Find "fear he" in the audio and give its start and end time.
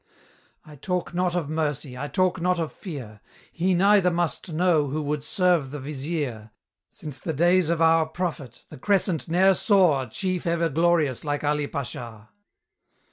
2.71-3.75